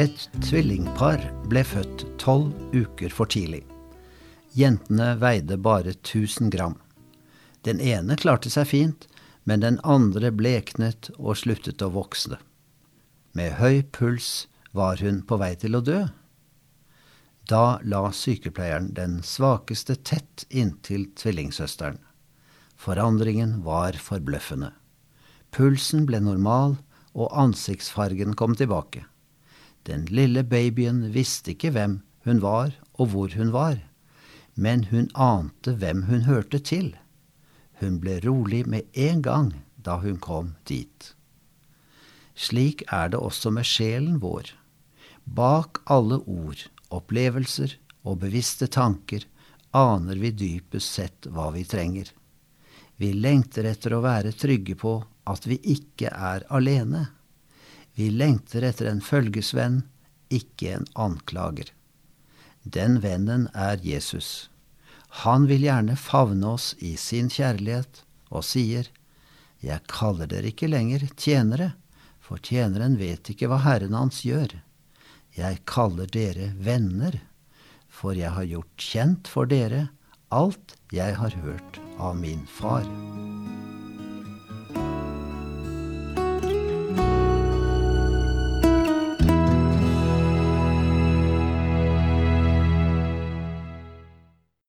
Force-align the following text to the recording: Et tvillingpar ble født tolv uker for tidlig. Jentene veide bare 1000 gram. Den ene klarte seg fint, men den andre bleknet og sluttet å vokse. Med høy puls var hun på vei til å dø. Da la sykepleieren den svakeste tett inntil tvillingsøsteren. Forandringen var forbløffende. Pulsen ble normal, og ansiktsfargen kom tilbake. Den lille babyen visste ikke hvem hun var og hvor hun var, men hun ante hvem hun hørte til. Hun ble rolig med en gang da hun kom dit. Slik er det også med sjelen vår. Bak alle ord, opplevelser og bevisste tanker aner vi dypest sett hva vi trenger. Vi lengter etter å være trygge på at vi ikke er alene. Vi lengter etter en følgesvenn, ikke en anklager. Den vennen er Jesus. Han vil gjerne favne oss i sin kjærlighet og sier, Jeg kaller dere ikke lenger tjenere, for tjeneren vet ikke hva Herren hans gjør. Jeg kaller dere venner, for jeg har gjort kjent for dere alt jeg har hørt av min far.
Et 0.00 0.22
tvillingpar 0.40 1.20
ble 1.52 1.60
født 1.60 2.06
tolv 2.22 2.54
uker 2.72 3.12
for 3.12 3.28
tidlig. 3.28 3.66
Jentene 4.56 5.10
veide 5.20 5.58
bare 5.60 5.92
1000 5.92 6.48
gram. 6.54 6.78
Den 7.68 7.82
ene 7.84 8.16
klarte 8.16 8.48
seg 8.48 8.70
fint, 8.70 9.04
men 9.44 9.60
den 9.60 9.76
andre 9.84 10.30
bleknet 10.32 11.10
og 11.18 11.36
sluttet 11.42 11.84
å 11.84 11.90
vokse. 11.92 12.38
Med 13.36 13.58
høy 13.60 13.82
puls 13.92 14.48
var 14.72 15.04
hun 15.04 15.20
på 15.20 15.36
vei 15.36 15.52
til 15.60 15.76
å 15.76 15.84
dø. 15.84 16.00
Da 17.52 17.76
la 17.84 18.06
sykepleieren 18.08 18.94
den 18.96 19.20
svakeste 19.20 19.98
tett 20.00 20.46
inntil 20.48 21.10
tvillingsøsteren. 21.12 22.00
Forandringen 22.80 23.58
var 23.68 24.00
forbløffende. 24.00 24.72
Pulsen 25.52 26.08
ble 26.08 26.24
normal, 26.24 26.78
og 27.12 27.34
ansiktsfargen 27.36 28.32
kom 28.38 28.56
tilbake. 28.56 29.04
Den 29.88 30.06
lille 30.10 30.44
babyen 30.44 31.06
visste 31.14 31.54
ikke 31.54 31.72
hvem 31.74 32.00
hun 32.26 32.42
var 32.44 32.74
og 33.00 33.12
hvor 33.12 33.32
hun 33.36 33.52
var, 33.54 33.78
men 34.54 34.84
hun 34.90 35.08
ante 35.14 35.74
hvem 35.80 36.04
hun 36.10 36.26
hørte 36.28 36.58
til. 36.58 36.92
Hun 37.80 37.96
ble 38.00 38.18
rolig 38.26 38.66
med 38.68 38.88
en 38.92 39.22
gang 39.24 39.54
da 39.76 39.96
hun 40.02 40.20
kom 40.20 40.54
dit. 40.68 41.14
Slik 42.36 42.84
er 42.92 43.12
det 43.12 43.20
også 43.20 43.52
med 43.52 43.64
sjelen 43.68 44.20
vår. 44.20 44.52
Bak 45.24 45.80
alle 45.86 46.20
ord, 46.28 46.66
opplevelser 46.90 47.76
og 48.04 48.20
bevisste 48.24 48.68
tanker 48.68 49.24
aner 49.76 50.18
vi 50.18 50.32
dypest 50.34 50.96
sett 50.98 51.28
hva 51.30 51.50
vi 51.54 51.64
trenger. 51.64 52.10
Vi 52.96 53.12
lengter 53.16 53.68
etter 53.70 53.94
å 53.94 54.02
være 54.04 54.34
trygge 54.36 54.76
på 54.76 54.98
at 55.30 55.46
vi 55.46 55.60
ikke 55.74 56.10
er 56.10 56.44
alene. 56.52 57.06
Vi 58.00 58.06
lengter 58.10 58.64
etter 58.64 58.86
en 58.88 59.02
følgesvenn, 59.04 59.82
ikke 60.32 60.70
en 60.72 60.86
anklager. 60.96 61.68
Den 62.64 62.94
vennen 63.04 63.42
er 63.52 63.82
Jesus. 63.84 64.48
Han 65.24 65.44
vil 65.50 65.66
gjerne 65.66 65.98
favne 66.00 66.54
oss 66.54 66.70
i 66.78 66.94
sin 66.96 67.28
kjærlighet 67.28 68.00
og 68.30 68.46
sier, 68.48 68.88
Jeg 69.60 69.84
kaller 69.92 70.30
dere 70.32 70.48
ikke 70.48 70.70
lenger 70.72 71.04
tjenere, 71.12 71.74
for 72.24 72.40
tjeneren 72.40 72.96
vet 72.96 73.34
ikke 73.34 73.52
hva 73.52 73.60
Herren 73.66 73.98
hans 73.98 74.24
gjør. 74.24 74.56
Jeg 75.36 75.60
kaller 75.68 76.08
dere 76.08 76.54
venner, 76.56 77.20
for 77.84 78.16
jeg 78.16 78.32
har 78.32 78.48
gjort 78.48 78.88
kjent 78.88 79.28
for 79.28 79.44
dere 79.44 79.90
alt 80.32 80.78
jeg 80.88 81.20
har 81.20 81.36
hørt 81.44 81.84
av 81.98 82.16
min 82.16 82.48
far. 82.48 82.88